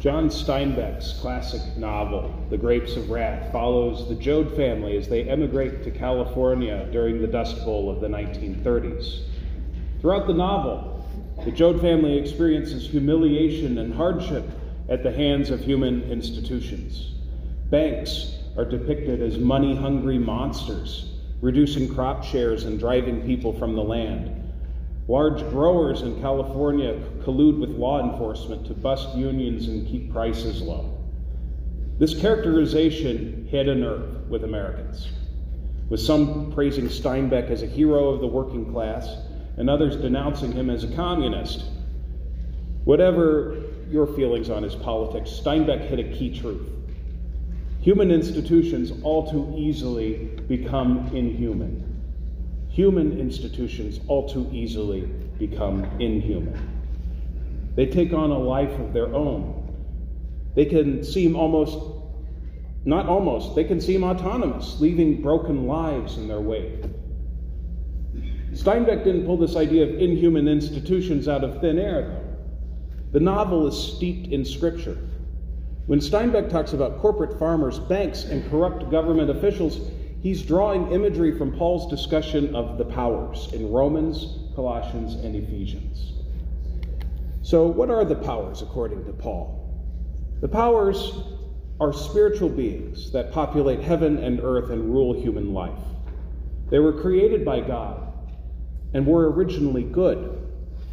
John 0.00 0.30
Steinbeck's 0.30 1.12
classic 1.20 1.76
novel, 1.76 2.34
The 2.48 2.56
Grapes 2.56 2.96
of 2.96 3.10
Wrath, 3.10 3.52
follows 3.52 4.08
the 4.08 4.14
Joad 4.14 4.56
family 4.56 4.96
as 4.96 5.08
they 5.08 5.28
emigrate 5.28 5.84
to 5.84 5.90
California 5.90 6.88
during 6.90 7.20
the 7.20 7.26
Dust 7.26 7.62
Bowl 7.66 7.90
of 7.90 8.00
the 8.00 8.06
1930s. 8.06 9.24
Throughout 10.00 10.26
the 10.26 10.32
novel, 10.32 11.06
the 11.44 11.50
Joad 11.50 11.82
family 11.82 12.16
experiences 12.16 12.88
humiliation 12.88 13.76
and 13.76 13.92
hardship 13.92 14.48
at 14.88 15.02
the 15.02 15.12
hands 15.12 15.50
of 15.50 15.60
human 15.60 16.02
institutions. 16.04 17.12
Banks 17.68 18.38
are 18.56 18.64
depicted 18.64 19.20
as 19.20 19.36
money 19.36 19.76
hungry 19.76 20.16
monsters, 20.16 21.12
reducing 21.42 21.94
crop 21.94 22.24
shares 22.24 22.64
and 22.64 22.78
driving 22.78 23.20
people 23.26 23.52
from 23.52 23.74
the 23.74 23.84
land. 23.84 24.39
Large 25.08 25.40
growers 25.50 26.02
in 26.02 26.20
California 26.20 27.00
collude 27.24 27.58
with 27.58 27.70
law 27.70 28.00
enforcement 28.10 28.66
to 28.66 28.74
bust 28.74 29.16
unions 29.16 29.66
and 29.66 29.86
keep 29.88 30.12
prices 30.12 30.62
low. 30.62 30.98
This 31.98 32.18
characterization 32.18 33.48
hit 33.50 33.68
a 33.68 33.74
nerve 33.74 34.30
with 34.30 34.44
Americans, 34.44 35.08
with 35.88 36.00
some 36.00 36.52
praising 36.52 36.86
Steinbeck 36.86 37.50
as 37.50 37.62
a 37.62 37.66
hero 37.66 38.10
of 38.10 38.20
the 38.20 38.26
working 38.26 38.70
class 38.72 39.16
and 39.56 39.68
others 39.68 39.96
denouncing 39.96 40.52
him 40.52 40.70
as 40.70 40.84
a 40.84 40.94
communist. 40.94 41.64
Whatever 42.84 43.56
your 43.90 44.06
feelings 44.06 44.48
on 44.48 44.62
his 44.62 44.76
politics, 44.76 45.30
Steinbeck 45.30 45.80
hit 45.88 45.98
a 45.98 46.04
key 46.04 46.38
truth. 46.38 46.68
Human 47.80 48.10
institutions 48.10 48.92
all 49.02 49.30
too 49.30 49.52
easily 49.56 50.30
become 50.46 51.10
inhuman 51.14 51.89
human 52.80 53.20
institutions 53.20 54.00
all 54.08 54.26
too 54.26 54.48
easily 54.50 55.02
become 55.38 55.84
inhuman. 56.00 56.58
They 57.76 57.84
take 57.84 58.14
on 58.14 58.30
a 58.30 58.38
life 58.38 58.72
of 58.80 58.94
their 58.94 59.14
own. 59.14 59.42
They 60.54 60.64
can 60.64 61.04
seem 61.04 61.36
almost, 61.36 61.76
not 62.86 63.04
almost, 63.04 63.54
they 63.54 63.64
can 63.64 63.82
seem 63.82 64.02
autonomous, 64.02 64.80
leaving 64.80 65.20
broken 65.20 65.66
lives 65.66 66.16
in 66.16 66.26
their 66.26 66.40
wake. 66.40 66.82
Steinbeck 68.52 69.04
didn't 69.04 69.26
pull 69.26 69.36
this 69.36 69.56
idea 69.56 69.82
of 69.82 70.00
inhuman 70.00 70.48
institutions 70.48 71.28
out 71.28 71.44
of 71.44 71.60
thin 71.60 71.78
air, 71.78 72.08
though. 72.08 72.36
The 73.12 73.20
novel 73.20 73.66
is 73.66 73.76
steeped 73.76 74.32
in 74.32 74.42
scripture. 74.42 74.96
When 75.86 75.98
Steinbeck 75.98 76.48
talks 76.48 76.72
about 76.72 76.98
corporate 76.98 77.38
farmers, 77.38 77.78
banks, 77.78 78.24
and 78.24 78.50
corrupt 78.50 78.90
government 78.90 79.28
officials, 79.28 79.80
He's 80.20 80.42
drawing 80.42 80.92
imagery 80.92 81.36
from 81.36 81.52
Paul's 81.52 81.90
discussion 81.90 82.54
of 82.54 82.76
the 82.76 82.84
powers 82.84 83.48
in 83.54 83.70
Romans, 83.70 84.52
Colossians, 84.54 85.14
and 85.14 85.34
Ephesians. 85.34 86.12
So, 87.40 87.66
what 87.66 87.88
are 87.88 88.04
the 88.04 88.16
powers 88.16 88.60
according 88.60 89.06
to 89.06 89.12
Paul? 89.12 89.56
The 90.42 90.48
powers 90.48 91.14
are 91.80 91.94
spiritual 91.94 92.50
beings 92.50 93.10
that 93.12 93.32
populate 93.32 93.80
heaven 93.80 94.18
and 94.18 94.40
earth 94.40 94.68
and 94.70 94.92
rule 94.92 95.14
human 95.14 95.54
life. 95.54 95.80
They 96.68 96.80
were 96.80 97.00
created 97.00 97.42
by 97.42 97.60
God 97.60 98.12
and 98.92 99.06
were 99.06 99.30
originally 99.30 99.84
good. 99.84 100.36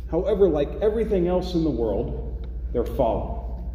However, 0.10 0.48
like 0.48 0.70
everything 0.82 1.28
else 1.28 1.54
in 1.54 1.66
the 1.66 1.70
world, 1.70 2.48
they're 2.72 2.86
fallen. 2.86 3.66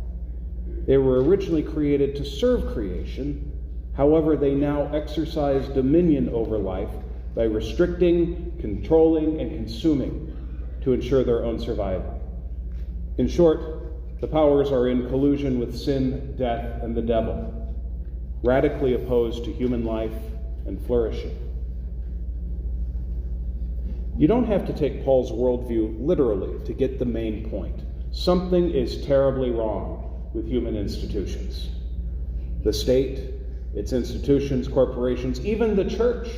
They 0.87 0.97
were 0.97 1.23
originally 1.23 1.63
created 1.63 2.17
to 2.17 2.25
serve 2.25 2.73
creation 2.73 3.52
However, 3.95 4.37
they 4.37 4.55
now 4.55 4.91
exercise 4.95 5.69
dominion 5.69 6.31
over 6.31 6.59
life 6.59 6.91
by 7.35 7.45
restricting, 7.45 8.53
controlling, 8.61 9.41
and 9.41 9.51
consuming 9.51 10.35
to 10.83 10.93
ensure 10.93 11.25
their 11.25 11.45
own 11.45 11.59
survival. 11.59 12.21
In 13.19 13.29
short, 13.29 14.21
the 14.21 14.27
powers 14.27 14.71
are 14.71 14.89
in 14.89 15.09
collusion 15.09 15.59
with 15.59 15.77
sin, 15.77 16.37
death, 16.37 16.83
and 16.83 16.95
the 16.95 17.03
devil, 17.03 17.75
radically 18.43 18.95
opposed 18.95 19.45
to 19.45 19.53
human 19.53 19.85
life 19.85 20.15
and 20.67 20.81
flourishing. 20.87 21.37
You 24.17 24.29
don't 24.29 24.45
have 24.45 24.67
to 24.67 24.73
take 24.73 25.05
Paul's 25.05 25.33
worldview 25.33 25.97
literally 25.99 26.65
to 26.67 26.73
get 26.73 26.99
the 26.99 27.05
main 27.05 27.51
point. 27.51 27.81
Something 28.13 28.71
is 28.71 29.05
terribly 29.07 29.51
wrong 29.51 30.31
with 30.35 30.47
human 30.47 30.77
institutions. 30.77 31.69
The 32.63 32.73
state, 32.73 33.42
its 33.75 33.93
institutions, 33.93 34.69
corporations, 34.69 35.45
even 35.45 35.77
the 35.77 35.85
church, 35.85 36.29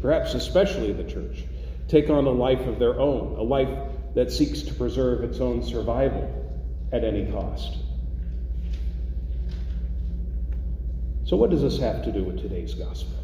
perhaps 0.00 0.34
especially 0.34 0.92
the 0.92 1.04
church, 1.04 1.44
take 1.88 2.10
on 2.10 2.26
a 2.26 2.30
life 2.30 2.60
of 2.66 2.78
their 2.78 2.98
own, 3.00 3.38
a 3.38 3.42
life 3.42 3.70
that 4.14 4.30
seeks 4.30 4.62
to 4.62 4.74
preserve 4.74 5.24
its 5.24 5.40
own 5.40 5.62
survival 5.62 6.34
at 6.92 7.04
any 7.04 7.30
cost. 7.30 7.76
So, 11.24 11.36
what 11.36 11.50
does 11.50 11.62
this 11.62 11.78
have 11.78 12.04
to 12.04 12.12
do 12.12 12.24
with 12.24 12.40
today's 12.40 12.74
gospel? 12.74 13.16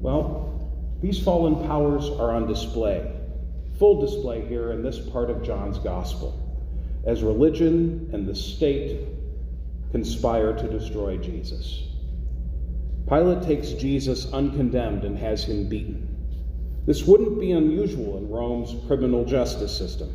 Well, 0.00 0.70
these 1.02 1.22
fallen 1.22 1.66
powers 1.66 2.08
are 2.08 2.34
on 2.34 2.46
display, 2.46 3.12
full 3.78 4.00
display 4.00 4.46
here 4.46 4.72
in 4.72 4.82
this 4.82 4.98
part 4.98 5.28
of 5.28 5.42
John's 5.42 5.78
gospel, 5.78 6.42
as 7.04 7.22
religion 7.22 8.08
and 8.12 8.26
the 8.26 8.34
state 8.34 9.06
conspire 9.92 10.54
to 10.54 10.68
destroy 10.68 11.18
Jesus. 11.18 11.82
Pilate 13.08 13.42
takes 13.42 13.70
Jesus 13.70 14.32
uncondemned 14.32 15.04
and 15.04 15.16
has 15.16 15.44
him 15.44 15.68
beaten. 15.68 16.08
This 16.86 17.04
wouldn't 17.04 17.38
be 17.38 17.52
unusual 17.52 18.18
in 18.18 18.28
Rome's 18.28 18.74
criminal 18.86 19.24
justice 19.24 19.76
system. 19.76 20.12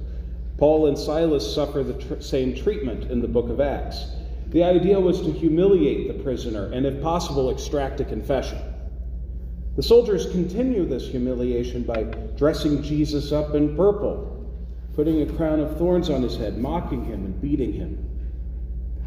Paul 0.58 0.88
and 0.88 0.98
Silas 0.98 1.56
suffer 1.56 1.84
the 1.84 1.94
tr- 1.94 2.22
same 2.22 2.54
treatment 2.56 3.10
in 3.10 3.22
the 3.22 3.28
book 3.28 3.50
of 3.50 3.62
Acts. 3.62 4.06
The 4.50 4.64
idea 4.64 5.00
was 5.00 5.22
to 5.22 5.32
humiliate 5.32 6.08
the 6.08 6.24
prisoner 6.24 6.72
and, 6.74 6.86
if 6.86 7.02
possible, 7.02 7.50
extract 7.50 8.02
a 8.02 8.06
confession. 8.06 8.60
The 9.78 9.84
soldiers 9.84 10.26
continue 10.26 10.86
this 10.86 11.08
humiliation 11.08 11.84
by 11.84 12.04
dressing 12.36 12.84
Jesus 12.84 13.32
up 13.32 13.56
in 13.56 13.76
purple, 13.78 14.46
putting 14.96 15.22
a 15.22 15.34
crown 15.34 15.62
of 15.62 15.78
thorns 15.78 16.10
on 16.10 16.22
his 16.22 16.36
head, 16.36 16.58
mocking 16.58 17.06
him 17.06 17.24
and 17.26 17.42
beating 17.42 17.72
him. 17.72 17.98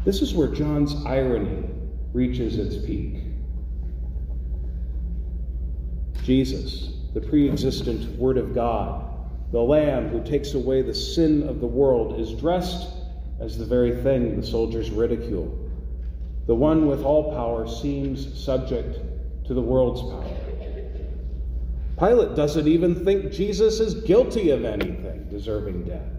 This 0.03 0.23
is 0.23 0.33
where 0.33 0.47
John's 0.47 0.95
irony 1.05 1.69
reaches 2.13 2.57
its 2.57 2.83
peak. 2.83 3.24
Jesus, 6.25 6.89
the 7.13 7.21
pre 7.21 7.47
existent 7.47 8.17
Word 8.17 8.39
of 8.39 8.55
God, 8.55 9.05
the 9.51 9.61
Lamb 9.61 10.09
who 10.09 10.23
takes 10.23 10.55
away 10.55 10.81
the 10.81 10.93
sin 10.93 11.47
of 11.47 11.59
the 11.61 11.67
world, 11.67 12.19
is 12.19 12.33
dressed 12.33 12.87
as 13.39 13.59
the 13.59 13.65
very 13.65 14.01
thing 14.01 14.35
the 14.35 14.45
soldiers 14.45 14.89
ridicule. 14.89 15.69
The 16.47 16.55
one 16.55 16.87
with 16.87 17.03
all 17.03 17.31
power 17.31 17.67
seems 17.67 18.43
subject 18.43 18.97
to 19.45 19.53
the 19.53 19.61
world's 19.61 20.01
power. 20.01 20.35
Pilate 21.99 22.35
doesn't 22.35 22.67
even 22.67 23.05
think 23.05 23.31
Jesus 23.31 23.79
is 23.79 23.93
guilty 23.93 24.49
of 24.49 24.65
anything 24.65 25.27
deserving 25.29 25.83
death. 25.83 26.09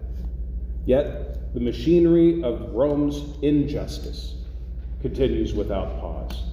Yet, 0.85 1.53
the 1.53 1.59
machinery 1.59 2.41
of 2.43 2.71
Rome's 2.71 3.37
injustice 3.41 4.35
continues 5.01 5.53
without 5.53 5.99
pause. 5.99 6.43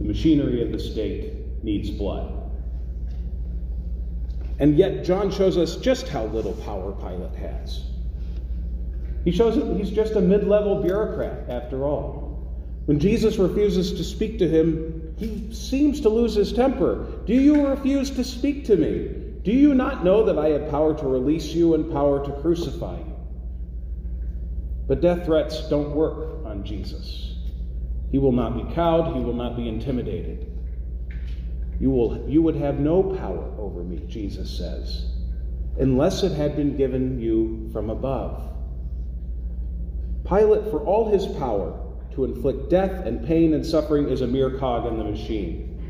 The 0.00 0.04
machinery 0.04 0.62
of 0.62 0.72
the 0.72 0.80
state 0.80 1.32
needs 1.64 1.90
blood. 1.90 2.40
And 4.58 4.76
yet, 4.76 5.04
John 5.04 5.30
shows 5.30 5.58
us 5.58 5.76
just 5.76 6.08
how 6.08 6.26
little 6.26 6.52
power 6.52 6.92
Pilate 6.92 7.34
has. 7.34 7.82
He 9.24 9.32
shows 9.32 9.56
that 9.56 9.76
he's 9.76 9.90
just 9.90 10.14
a 10.14 10.20
mid 10.20 10.46
level 10.46 10.82
bureaucrat, 10.82 11.48
after 11.48 11.84
all. 11.84 12.24
When 12.84 13.00
Jesus 13.00 13.38
refuses 13.38 13.94
to 13.94 14.04
speak 14.04 14.38
to 14.38 14.48
him, 14.48 15.14
he 15.16 15.52
seems 15.52 16.00
to 16.02 16.08
lose 16.08 16.34
his 16.34 16.52
temper. 16.52 17.06
Do 17.24 17.32
you 17.32 17.66
refuse 17.66 18.10
to 18.10 18.22
speak 18.22 18.66
to 18.66 18.76
me? 18.76 19.22
Do 19.42 19.52
you 19.52 19.74
not 19.74 20.04
know 20.04 20.24
that 20.24 20.38
I 20.38 20.50
have 20.50 20.70
power 20.70 20.96
to 20.98 21.06
release 21.06 21.46
you 21.46 21.74
and 21.74 21.90
power 21.90 22.24
to 22.24 22.32
crucify 22.42 22.98
you? 22.98 23.16
But 24.86 25.00
death 25.00 25.24
threats 25.24 25.68
don't 25.68 25.94
work 25.94 26.44
on 26.44 26.64
Jesus. 26.64 27.36
He 28.10 28.18
will 28.18 28.32
not 28.32 28.56
be 28.56 28.74
cowed, 28.74 29.16
he 29.16 29.22
will 29.22 29.34
not 29.34 29.56
be 29.56 29.68
intimidated. 29.68 30.53
You, 31.80 31.90
will, 31.90 32.28
you 32.28 32.42
would 32.42 32.56
have 32.56 32.78
no 32.78 33.02
power 33.02 33.52
over 33.58 33.82
me, 33.82 34.04
Jesus 34.06 34.56
says, 34.56 35.06
unless 35.78 36.22
it 36.22 36.32
had 36.32 36.56
been 36.56 36.76
given 36.76 37.20
you 37.20 37.68
from 37.72 37.90
above. 37.90 38.50
Pilate, 40.26 40.70
for 40.70 40.80
all 40.80 41.10
his 41.10 41.26
power 41.26 41.78
to 42.12 42.24
inflict 42.24 42.70
death 42.70 43.04
and 43.04 43.26
pain 43.26 43.54
and 43.54 43.66
suffering, 43.66 44.08
is 44.08 44.20
a 44.20 44.26
mere 44.26 44.58
cog 44.58 44.86
in 44.86 44.98
the 44.98 45.04
machine, 45.04 45.82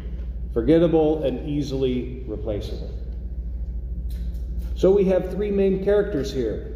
forgettable 0.53 1.23
and 1.23 1.49
easily 1.49 2.25
replaceable. 2.27 2.91
So 4.75 4.91
we 4.91 5.05
have 5.05 5.31
three 5.31 5.51
main 5.51 5.85
characters 5.85 6.33
here 6.33 6.75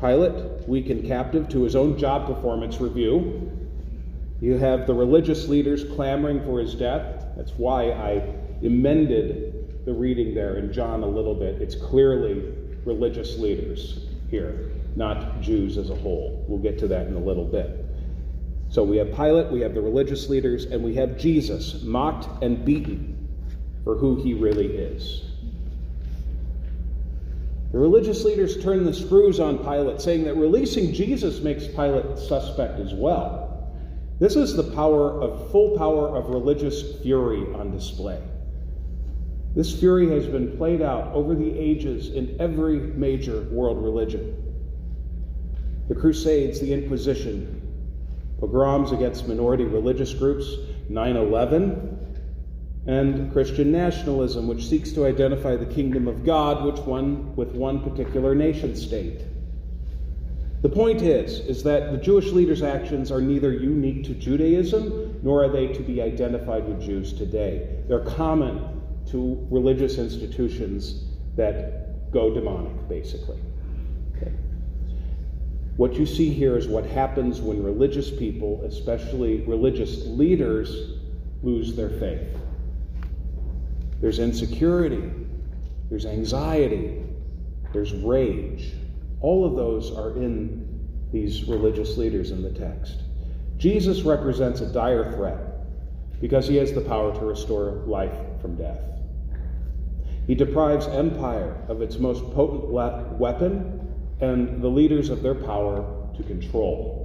Pilate, 0.00 0.66
weak 0.66 0.88
and 0.88 1.06
captive 1.06 1.48
to 1.50 1.62
his 1.62 1.76
own 1.76 1.98
job 1.98 2.26
performance 2.26 2.80
review. 2.80 3.52
You 4.40 4.56
have 4.56 4.86
the 4.86 4.94
religious 4.94 5.46
leaders 5.46 5.84
clamoring 5.84 6.42
for 6.42 6.58
his 6.58 6.74
death. 6.74 7.19
That's 7.36 7.52
why 7.52 7.90
I 7.90 8.22
amended 8.62 9.84
the 9.84 9.92
reading 9.92 10.34
there 10.34 10.56
in 10.56 10.72
John 10.72 11.02
a 11.02 11.06
little 11.06 11.34
bit. 11.34 11.60
It's 11.62 11.74
clearly 11.74 12.52
religious 12.84 13.38
leaders. 13.38 14.06
here, 14.30 14.70
not 14.94 15.40
Jews 15.40 15.76
as 15.76 15.90
a 15.90 15.94
whole. 15.94 16.44
We'll 16.46 16.60
get 16.60 16.78
to 16.80 16.88
that 16.88 17.06
in 17.06 17.14
a 17.14 17.20
little 17.20 17.44
bit. 17.44 17.84
So 18.68 18.84
we 18.84 18.96
have 18.98 19.14
Pilate, 19.14 19.50
we 19.50 19.60
have 19.62 19.74
the 19.74 19.80
religious 19.80 20.28
leaders, 20.28 20.66
and 20.66 20.82
we 20.82 20.94
have 20.94 21.18
Jesus, 21.18 21.82
mocked 21.82 22.42
and 22.42 22.64
beaten 22.64 23.28
for 23.82 23.96
who 23.96 24.22
he 24.22 24.34
really 24.34 24.68
is. 24.68 25.24
The 27.72 27.78
religious 27.78 28.24
leaders 28.24 28.62
turn 28.62 28.84
the 28.84 28.94
screws 28.94 29.40
on 29.40 29.58
Pilate, 29.58 30.00
saying 30.00 30.24
that 30.24 30.34
releasing 30.34 30.92
Jesus 30.92 31.40
makes 31.40 31.66
Pilate 31.66 32.18
suspect 32.18 32.78
as 32.80 32.94
well. 32.94 33.39
This 34.20 34.36
is 34.36 34.54
the 34.54 34.62
power 34.74 35.18
of 35.22 35.50
full 35.50 35.78
power 35.78 36.14
of 36.14 36.28
religious 36.28 37.00
fury 37.00 37.42
on 37.54 37.70
display. 37.70 38.22
This 39.54 39.80
fury 39.80 40.10
has 40.10 40.26
been 40.26 40.58
played 40.58 40.82
out 40.82 41.14
over 41.14 41.34
the 41.34 41.58
ages 41.58 42.10
in 42.10 42.36
every 42.38 42.78
major 42.78 43.40
world 43.50 43.82
religion. 43.82 44.36
The 45.88 45.94
Crusades, 45.94 46.60
the 46.60 46.70
Inquisition, 46.70 47.62
pogroms 48.38 48.92
against 48.92 49.26
minority 49.26 49.64
religious 49.64 50.12
groups, 50.12 50.54
9 50.90 51.16
11, 51.16 51.98
and 52.86 53.32
Christian 53.32 53.72
nationalism, 53.72 54.46
which 54.48 54.68
seeks 54.68 54.92
to 54.92 55.06
identify 55.06 55.56
the 55.56 55.64
kingdom 55.64 56.06
of 56.06 56.26
God 56.26 56.62
which 56.66 56.84
one, 56.84 57.34
with 57.36 57.52
one 57.52 57.80
particular 57.80 58.34
nation 58.34 58.76
state. 58.76 59.22
The 60.62 60.68
point 60.68 61.00
is, 61.00 61.40
is 61.40 61.62
that 61.62 61.90
the 61.90 61.96
Jewish 61.96 62.32
leaders' 62.32 62.62
actions 62.62 63.10
are 63.10 63.20
neither 63.20 63.52
unique 63.52 64.04
to 64.04 64.14
Judaism 64.14 65.18
nor 65.22 65.44
are 65.44 65.48
they 65.48 65.68
to 65.68 65.82
be 65.82 66.02
identified 66.02 66.68
with 66.68 66.82
Jews 66.82 67.14
today. 67.14 67.82
They're 67.88 68.04
common 68.04 68.82
to 69.10 69.46
religious 69.50 69.96
institutions 69.96 71.04
that 71.36 72.10
go 72.12 72.34
demonic, 72.34 72.88
basically. 72.88 73.38
Okay. 74.16 74.32
What 75.76 75.94
you 75.94 76.04
see 76.04 76.28
here 76.28 76.58
is 76.58 76.68
what 76.68 76.84
happens 76.84 77.40
when 77.40 77.62
religious 77.62 78.10
people, 78.10 78.62
especially 78.64 79.40
religious 79.42 80.04
leaders, 80.06 80.98
lose 81.42 81.74
their 81.74 81.88
faith. 81.88 82.36
There's 84.02 84.18
insecurity, 84.18 85.10
there's 85.88 86.04
anxiety, 86.04 87.02
there's 87.72 87.94
rage. 87.94 88.72
All 89.20 89.44
of 89.44 89.56
those 89.56 89.92
are 89.92 90.16
in 90.16 90.66
these 91.12 91.44
religious 91.44 91.96
leaders 91.96 92.30
in 92.30 92.42
the 92.42 92.50
text. 92.50 93.02
Jesus 93.56 94.02
represents 94.02 94.60
a 94.60 94.72
dire 94.72 95.12
threat 95.12 95.38
because 96.20 96.48
he 96.48 96.56
has 96.56 96.72
the 96.72 96.80
power 96.80 97.12
to 97.12 97.24
restore 97.24 97.82
life 97.86 98.16
from 98.40 98.56
death. 98.56 98.80
He 100.26 100.34
deprives 100.34 100.86
empire 100.86 101.56
of 101.68 101.82
its 101.82 101.98
most 101.98 102.22
potent 102.32 102.64
weapon 103.18 103.80
and 104.20 104.62
the 104.62 104.68
leaders 104.68 105.10
of 105.10 105.22
their 105.22 105.34
power 105.34 106.08
to 106.16 106.22
control. 106.22 107.00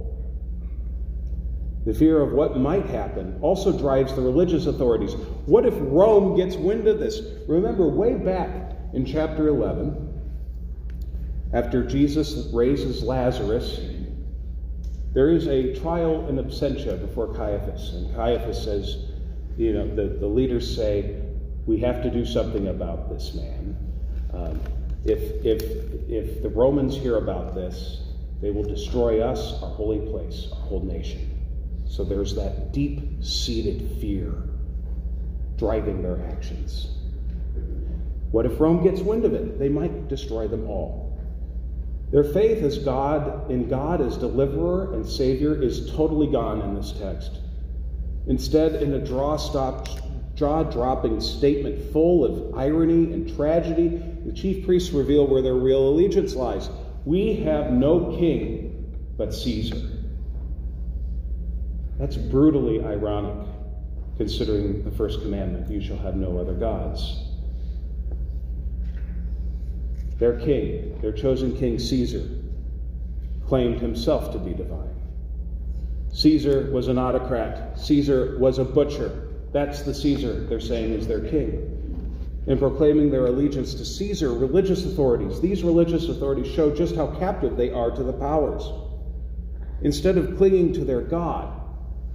The 1.84 1.94
fear 1.94 2.20
of 2.20 2.32
what 2.32 2.56
might 2.58 2.86
happen 2.86 3.38
also 3.42 3.76
drives 3.76 4.14
the 4.14 4.20
religious 4.20 4.66
authorities. 4.66 5.14
What 5.46 5.66
if 5.66 5.74
Rome 5.76 6.36
gets 6.36 6.56
wind 6.56 6.88
of 6.88 6.98
this? 6.98 7.20
Remember, 7.46 7.88
way 7.88 8.14
back 8.14 8.72
in 8.92 9.04
chapter 9.04 9.48
11, 9.48 10.05
after 11.52 11.84
Jesus 11.84 12.48
raises 12.52 13.02
Lazarus, 13.02 13.80
there 15.12 15.30
is 15.30 15.46
a 15.46 15.74
trial 15.80 16.28
in 16.28 16.36
absentia 16.36 17.00
before 17.00 17.32
Caiaphas. 17.34 17.94
And 17.94 18.14
Caiaphas 18.14 18.62
says, 18.62 18.96
you 19.56 19.72
know, 19.72 19.94
the, 19.94 20.18
the 20.18 20.26
leaders 20.26 20.76
say, 20.76 21.22
we 21.66 21.78
have 21.78 22.02
to 22.02 22.10
do 22.10 22.26
something 22.26 22.68
about 22.68 23.08
this 23.08 23.34
man. 23.34 23.76
Um, 24.34 24.60
if, 25.04 25.44
if, 25.44 25.62
if 26.08 26.42
the 26.42 26.48
Romans 26.50 26.96
hear 26.96 27.16
about 27.16 27.54
this, 27.54 28.02
they 28.40 28.50
will 28.50 28.64
destroy 28.64 29.22
us, 29.22 29.62
our 29.62 29.70
holy 29.70 30.00
place, 30.10 30.48
our 30.52 30.60
whole 30.60 30.82
nation. 30.82 31.32
So 31.86 32.04
there's 32.04 32.34
that 32.34 32.72
deep 32.72 33.24
seated 33.24 33.98
fear 34.00 34.34
driving 35.56 36.02
their 36.02 36.20
actions. 36.28 36.88
What 38.32 38.44
if 38.44 38.60
Rome 38.60 38.82
gets 38.82 39.00
wind 39.00 39.24
of 39.24 39.32
it? 39.32 39.58
They 39.58 39.70
might 39.70 40.08
destroy 40.08 40.46
them 40.48 40.68
all. 40.68 41.05
Their 42.10 42.24
faith 42.24 42.62
as 42.62 42.78
God 42.78 43.50
in 43.50 43.68
God 43.68 44.00
as 44.00 44.16
deliverer 44.16 44.94
and 44.94 45.04
savior 45.04 45.60
is 45.60 45.90
totally 45.92 46.28
gone 46.28 46.62
in 46.62 46.74
this 46.74 46.92
text. 46.92 47.38
Instead, 48.28 48.82
in 48.82 48.94
a 48.94 49.04
draw 49.04 49.36
stop 49.36 49.88
jaw-dropping 50.34 51.20
statement 51.20 51.92
full 51.92 52.24
of 52.24 52.54
irony 52.58 53.12
and 53.12 53.34
tragedy, 53.36 54.02
the 54.24 54.32
chief 54.32 54.66
priests 54.66 54.90
reveal 54.90 55.26
where 55.26 55.42
their 55.42 55.54
real 55.54 55.88
allegiance 55.88 56.34
lies. 56.34 56.68
We 57.04 57.36
have 57.36 57.72
no 57.72 58.16
king 58.16 58.94
but 59.16 59.32
Caesar. 59.32 59.80
That's 61.98 62.16
brutally 62.16 62.84
ironic, 62.84 63.48
considering 64.18 64.84
the 64.84 64.90
first 64.90 65.22
commandment 65.22 65.70
you 65.70 65.80
shall 65.80 65.96
have 65.98 66.16
no 66.16 66.38
other 66.38 66.52
gods. 66.52 67.25
Their 70.18 70.38
king, 70.40 70.98
their 71.00 71.12
chosen 71.12 71.56
king, 71.56 71.78
Caesar, 71.78 72.28
claimed 73.46 73.80
himself 73.80 74.32
to 74.32 74.38
be 74.38 74.54
divine. 74.54 74.94
Caesar 76.12 76.70
was 76.72 76.88
an 76.88 76.98
autocrat, 76.98 77.78
Caesar 77.78 78.38
was 78.38 78.58
a 78.58 78.64
butcher. 78.64 79.28
That's 79.52 79.82
the 79.82 79.94
Caesar 79.94 80.46
they're 80.46 80.60
saying 80.60 80.92
is 80.92 81.06
their 81.06 81.20
king. 81.20 81.72
In 82.46 82.58
proclaiming 82.58 83.10
their 83.10 83.26
allegiance 83.26 83.74
to 83.74 83.84
Caesar, 83.84 84.32
religious 84.32 84.86
authorities, 84.86 85.40
these 85.40 85.62
religious 85.62 86.08
authorities 86.08 86.52
show 86.52 86.74
just 86.74 86.94
how 86.94 87.08
captive 87.18 87.56
they 87.56 87.70
are 87.70 87.90
to 87.90 88.02
the 88.02 88.12
powers. 88.12 88.62
Instead 89.82 90.16
of 90.16 90.36
clinging 90.36 90.72
to 90.74 90.84
their 90.84 91.02
God, 91.02 91.60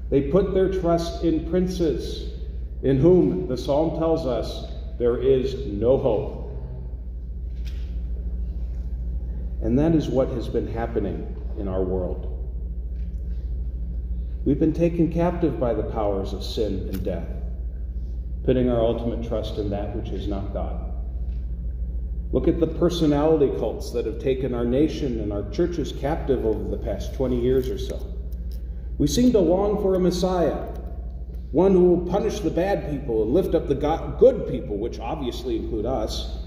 they 0.10 0.24
put 0.24 0.54
their 0.54 0.72
trust 0.72 1.24
in 1.24 1.50
princes, 1.50 2.34
in 2.82 2.98
whom 2.98 3.48
the 3.48 3.58
psalm 3.58 4.00
tells 4.00 4.26
us 4.26 4.66
there 4.98 5.18
is 5.18 5.68
no 5.68 5.98
hope. 5.98 6.41
And 9.62 9.78
that 9.78 9.94
is 9.94 10.08
what 10.08 10.30
has 10.30 10.48
been 10.50 10.68
happening 10.68 11.36
in 11.58 11.68
our 11.68 11.84
world. 11.84 12.28
We've 14.44 14.60
been 14.60 14.74
taken 14.74 15.12
captive 15.14 15.60
by 15.60 15.76
the 15.76 15.84
powers 15.84 16.34
of 16.34 16.44
sin 16.44 16.90
and 16.90 17.04
death, 17.04 17.28
putting 18.44 18.70
our 18.70 18.82
ultimate 18.82 19.28
trust 19.28 19.60
in 19.60 19.70
that 19.70 19.96
which 19.96 20.10
is 20.10 20.28
not 20.28 20.52
God. 20.52 20.88
Look 22.32 22.48
at 22.48 22.60
the 22.60 22.68
personality 22.68 23.52
cults 23.60 23.92
that 23.92 24.06
have 24.06 24.20
taken 24.20 24.56
our 24.56 24.66
nation 24.66 25.20
and 25.20 25.32
our 25.32 25.48
churches 25.52 25.92
captive 25.92 26.46
over 26.46 26.70
the 26.70 26.78
past 26.78 27.14
20 27.14 27.40
years 27.40 27.70
or 27.70 27.78
so. 27.78 28.04
We 28.98 29.06
seem 29.06 29.32
to 29.34 29.40
long 29.40 29.82
for 29.82 29.96
a 29.96 30.00
Messiah, 30.00 30.70
one 31.52 31.74
who 31.74 31.84
will 31.84 32.10
punish 32.10 32.40
the 32.40 32.50
bad 32.50 32.90
people 32.90 33.24
and 33.24 33.34
lift 33.34 33.54
up 33.54 33.68
the 33.68 33.76
good 34.20 34.48
people, 34.48 34.78
which 34.78 35.00
obviously 35.00 35.58
include 35.58 35.86
us. 35.86 36.41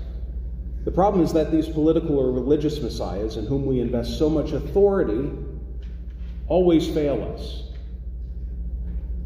The 0.85 0.91
problem 0.91 1.25
is 1.25 1.33
that 1.33 1.51
these 1.51 1.69
political 1.69 2.19
or 2.19 2.31
religious 2.31 2.81
messiahs, 2.81 3.37
in 3.37 3.47
whom 3.47 3.65
we 3.65 3.81
invest 3.81 4.19
so 4.19 4.29
much 4.29 4.53
authority, 4.53 5.31
always 6.47 6.87
fail 6.89 7.33
us. 7.35 7.63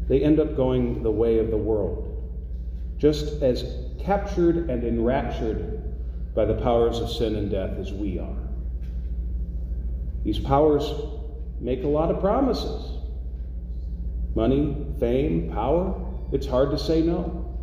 They 0.07 0.23
end 0.23 0.39
up 0.39 0.55
going 0.55 1.03
the 1.03 1.11
way 1.11 1.37
of 1.39 1.51
the 1.51 1.57
world, 1.57 2.23
just 2.97 3.43
as 3.43 3.75
captured 3.99 4.69
and 4.69 4.83
enraptured 4.85 5.83
by 6.33 6.45
the 6.45 6.55
powers 6.55 6.99
of 6.99 7.11
sin 7.11 7.35
and 7.35 7.51
death 7.51 7.77
as 7.77 7.91
we 7.91 8.17
are. 8.17 8.47
These 10.23 10.39
powers 10.39 10.89
make 11.59 11.83
a 11.83 11.87
lot 11.87 12.09
of 12.09 12.21
promises 12.21 12.95
money, 14.35 14.75
fame, 14.99 15.51
power, 15.51 15.93
it's 16.31 16.47
hard 16.47 16.71
to 16.71 16.77
say 16.77 17.01
no. 17.01 17.59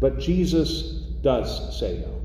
But 0.00 0.18
Jesus 0.18 0.92
does 1.22 1.78
say 1.78 1.98
no. 1.98 2.18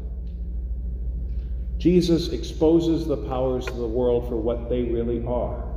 Jesus 1.77 2.29
exposes 2.29 3.05
the 3.05 3.17
powers 3.27 3.67
of 3.67 3.77
the 3.77 3.87
world 3.87 4.27
for 4.29 4.37
what 4.37 4.69
they 4.69 4.83
really 4.83 5.25
are 5.25 5.73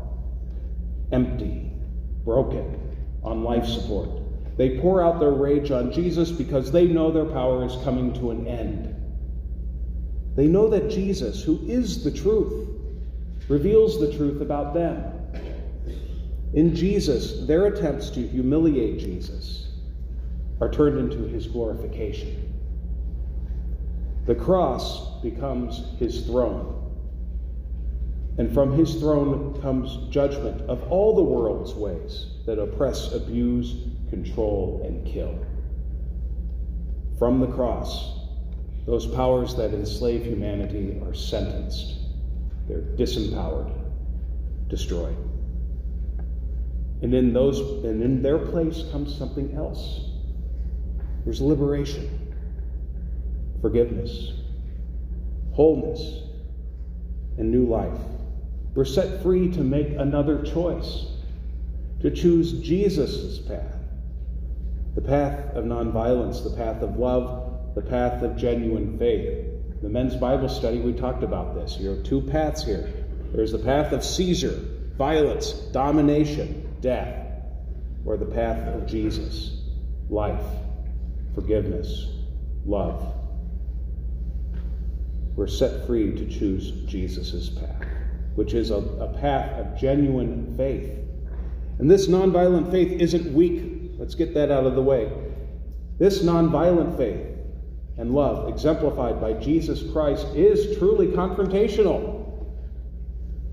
empty, 1.13 1.71
broken, 2.25 2.97
on 3.23 3.43
life 3.43 3.67
support. 3.67 4.09
They 4.57 4.81
pour 4.81 5.03
out 5.03 5.21
their 5.21 5.33
rage 5.33 5.71
on 5.71 5.93
Jesus 5.93 6.31
because 6.31 6.73
they 6.73 6.87
know 6.87 7.11
their 7.11 7.27
power 7.27 7.65
is 7.65 7.77
coming 7.85 8.13
to 8.15 8.31
an 8.31 8.47
end. 8.47 8.95
They 10.35 10.47
know 10.47 10.69
that 10.69 10.91
Jesus, 10.91 11.43
who 11.43 11.61
is 11.67 12.03
the 12.03 12.11
truth, 12.11 12.69
reveals 13.49 14.01
the 14.01 14.17
truth 14.17 14.41
about 14.41 14.75
them. 14.75 15.13
In 16.55 16.75
Jesus, 16.75 17.47
their 17.47 17.67
attempts 17.67 18.11
to 18.11 18.27
humiliate 18.27 18.99
Jesus 18.99 19.69
are 20.61 20.71
turned 20.71 20.99
into 20.99 21.29
his 21.29 21.47
glorification. 21.47 22.56
The 24.27 24.35
cross 24.35 25.21
becomes 25.23 25.85
his 25.99 26.27
throne. 26.27 26.73
And 28.39 28.53
from 28.53 28.77
his 28.77 28.97
throne 28.97 29.61
comes 29.63 30.13
judgment 30.13 30.61
of 30.63 30.83
all 30.91 31.17
the 31.17 31.23
world's 31.23 31.75
ways 31.75 32.27
that 32.45 32.59
oppress, 32.59 33.13
abuse, 33.13 33.75
control, 34.11 34.83
and 34.85 35.07
kill. 35.07 35.39
From 37.19 37.41
the 37.41 37.47
cross, 37.47 38.19
those 38.85 39.07
powers 39.07 39.55
that 39.55 39.73
enslave 39.73 40.25
humanity 40.25 41.01
are 41.07 41.15
sentenced 41.15 41.97
they're 42.69 42.83
disempowered, 42.83 43.73
destroyed. 44.69 45.17
And 47.03 47.15
in 47.15 47.33
those 47.33 47.61
and 47.85 48.03
in 48.03 48.23
their 48.23 48.39
place 48.39 48.85
comes 48.91 49.17
something 49.17 49.55
else. 49.55 50.01
There's 51.25 51.41
liberation, 51.41 52.26
forgiveness, 53.61 54.33
wholeness, 55.53 56.23
and 57.39 57.51
new 57.51 57.67
life. 57.67 57.99
We're 58.75 58.85
set 58.85 59.23
free 59.23 59.51
to 59.53 59.61
make 59.61 59.89
another 59.91 60.43
choice, 60.43 61.07
to 62.03 62.11
choose 62.11 62.53
Jesus' 62.61 63.39
path 63.39 63.77
the 64.97 65.03
path 65.03 65.55
of 65.55 65.67
nonviolence, 65.67 66.43
the 66.43 66.57
path 66.57 66.81
of 66.83 66.97
love, 66.97 67.75
the 67.75 67.83
path 67.83 68.23
of 68.23 68.35
genuine 68.35 68.99
faith. 68.99 69.45
The 69.83 69.91
men's 69.91 70.17
Bible 70.17 70.49
study, 70.49 70.81
we 70.81 70.95
talked 70.95 71.23
about 71.23 71.55
this. 71.55 71.77
You 71.79 71.91
have 71.91 72.03
two 72.03 72.23
paths 72.23 72.65
here. 72.65 72.91
There's 73.33 73.53
the 73.53 73.59
path 73.59 73.93
of 73.93 74.03
Caesar, 74.03 74.59
violence, 74.97 75.53
domination, 75.53 76.67
death, 76.81 77.27
or 78.07 78.17
the 78.17 78.25
path 78.25 78.67
of 78.75 78.87
Jesus, 78.87 79.61
life, 80.09 80.47
forgiveness, 81.35 82.07
love. 82.65 83.16
We're 85.37 85.47
set 85.47 85.87
free 85.87 86.13
to 86.17 86.27
choose 86.27 86.73
Jesus' 86.87 87.51
path, 87.51 87.87
which 88.35 88.55
is 88.55 88.71
a, 88.71 88.77
a 88.77 89.13
path 89.21 89.53
of 89.61 89.79
genuine 89.79 90.57
faith. 90.57 90.91
And 91.79 91.91
this 91.91 92.09
nonviolent 92.09 92.71
faith 92.71 93.01
isn't 93.01 93.33
weak 93.35 93.77
Let's 93.99 94.15
get 94.15 94.35
that 94.35 94.51
out 94.51 94.67
of 94.67 94.75
the 94.75 94.83
way. 94.83 95.11
This 95.99 96.23
nonviolent 96.23 96.97
faith 96.99 97.27
and 97.97 98.15
love, 98.15 98.49
exemplified 98.49 99.21
by 99.21 99.33
Jesus 99.35 99.91
Christ, 99.91 100.27
is 100.35 100.77
truly 100.79 101.09
confrontational. 101.09 102.45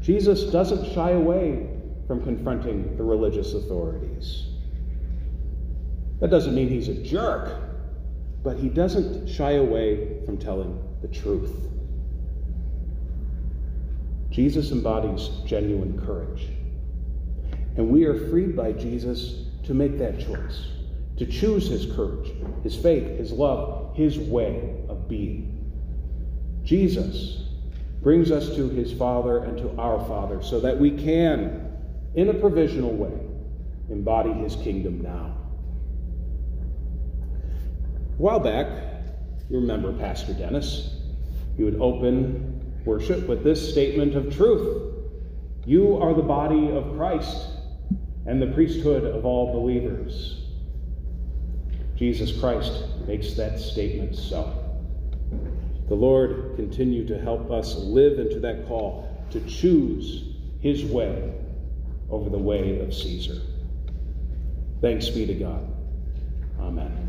Jesus 0.01 0.43
doesn't 0.51 0.93
shy 0.93 1.11
away 1.11 1.69
from 2.07 2.21
confronting 2.23 2.97
the 2.97 3.03
religious 3.03 3.53
authorities. 3.53 4.47
That 6.19 6.29
doesn't 6.29 6.53
mean 6.53 6.67
he's 6.67 6.89
a 6.89 7.01
jerk, 7.01 7.57
but 8.43 8.57
he 8.57 8.69
doesn't 8.69 9.27
shy 9.27 9.53
away 9.53 10.23
from 10.25 10.37
telling 10.37 10.77
the 11.01 11.07
truth. 11.07 11.67
Jesus 14.29 14.71
embodies 14.71 15.29
genuine 15.45 16.03
courage. 16.05 16.47
And 17.77 17.89
we 17.89 18.05
are 18.05 18.29
freed 18.29 18.55
by 18.55 18.71
Jesus 18.73 19.45
to 19.63 19.73
make 19.73 19.97
that 19.99 20.19
choice, 20.19 20.67
to 21.17 21.25
choose 21.25 21.67
his 21.67 21.85
courage, 21.95 22.31
his 22.63 22.75
faith, 22.75 23.17
his 23.17 23.31
love, 23.31 23.95
his 23.95 24.19
way 24.19 24.75
of 24.89 25.07
being. 25.07 25.49
Jesus 26.63 27.43
brings 28.01 28.31
us 28.31 28.55
to 28.55 28.69
his 28.69 28.91
Father 28.91 29.43
and 29.43 29.57
to 29.57 29.69
our 29.79 30.05
Father 30.07 30.41
so 30.43 30.59
that 30.59 30.77
we 30.77 30.91
can, 30.91 31.71
in 32.15 32.29
a 32.29 32.33
provisional 32.33 32.91
way, 32.91 33.17
embody 33.89 34.33
his 34.33 34.55
kingdom 34.57 35.01
now. 35.01 35.37
A 38.13 38.21
while 38.21 38.39
back, 38.39 38.67
you 39.49 39.59
remember 39.59 39.91
Pastor 39.93 40.33
Dennis, 40.33 40.97
he 41.57 41.63
would 41.63 41.79
open 41.81 42.81
worship 42.85 43.27
with 43.27 43.43
this 43.43 43.71
statement 43.71 44.15
of 44.15 44.35
truth 44.35 44.93
You 45.65 45.97
are 45.97 46.13
the 46.13 46.21
body 46.21 46.69
of 46.69 46.95
Christ 46.95 47.47
and 48.25 48.41
the 48.41 48.47
priesthood 48.47 49.05
of 49.05 49.25
all 49.25 49.53
believers. 49.53 50.45
Jesus 51.95 52.37
Christ 52.39 52.83
makes 53.07 53.33
that 53.33 53.59
statement 53.59 54.15
so. 54.15 54.59
The 55.87 55.95
Lord 55.95 56.55
continue 56.55 57.07
to 57.07 57.19
help 57.19 57.49
us 57.49 57.75
live 57.75 58.19
into 58.19 58.39
that 58.41 58.67
call 58.67 59.09
to 59.31 59.39
choose 59.41 60.35
his 60.61 60.85
way 60.85 61.33
over 62.09 62.29
the 62.29 62.37
way 62.37 62.79
of 62.79 62.93
Caesar. 62.93 63.41
Thanks 64.81 65.09
be 65.09 65.25
to 65.25 65.33
God. 65.33 65.67
Amen. 66.59 67.02